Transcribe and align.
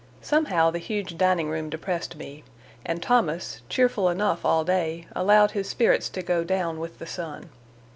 Somehow 0.23 0.71
the 0.71 0.79
huge 0.79 1.15
dining 1.15 1.47
room 1.47 1.69
depressed 1.69 2.15
me, 2.15 2.43
and 2.83 3.03
Thomas, 3.03 3.61
cheerful 3.69 4.09
enough 4.09 4.43
all 4.43 4.63
day, 4.63 5.05
allowed 5.15 5.51
his 5.51 5.69
spirits 5.69 6.09
to 6.09 6.23
go 6.23 6.43
down 6.43 6.79
with 6.79 6.97
the 6.97 7.05
sun. 7.05 7.51